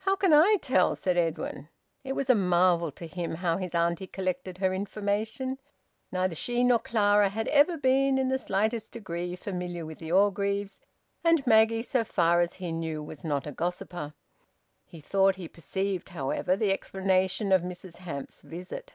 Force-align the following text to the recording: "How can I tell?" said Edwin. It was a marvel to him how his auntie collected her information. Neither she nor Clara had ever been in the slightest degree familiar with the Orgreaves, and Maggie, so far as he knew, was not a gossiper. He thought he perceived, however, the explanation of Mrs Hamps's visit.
"How 0.00 0.16
can 0.16 0.34
I 0.34 0.58
tell?" 0.60 0.94
said 0.94 1.16
Edwin. 1.16 1.70
It 2.04 2.12
was 2.12 2.28
a 2.28 2.34
marvel 2.34 2.92
to 2.92 3.06
him 3.06 3.36
how 3.36 3.56
his 3.56 3.74
auntie 3.74 4.06
collected 4.06 4.58
her 4.58 4.74
information. 4.74 5.58
Neither 6.12 6.34
she 6.34 6.62
nor 6.62 6.78
Clara 6.78 7.30
had 7.30 7.48
ever 7.48 7.78
been 7.78 8.18
in 8.18 8.28
the 8.28 8.36
slightest 8.36 8.92
degree 8.92 9.34
familiar 9.34 9.86
with 9.86 9.96
the 9.98 10.12
Orgreaves, 10.12 10.78
and 11.24 11.46
Maggie, 11.46 11.80
so 11.80 12.04
far 12.04 12.42
as 12.42 12.56
he 12.56 12.70
knew, 12.70 13.02
was 13.02 13.24
not 13.24 13.46
a 13.46 13.50
gossiper. 13.50 14.12
He 14.84 15.00
thought 15.00 15.36
he 15.36 15.48
perceived, 15.48 16.10
however, 16.10 16.54
the 16.54 16.70
explanation 16.70 17.50
of 17.50 17.62
Mrs 17.62 17.96
Hamps's 17.96 18.42
visit. 18.42 18.92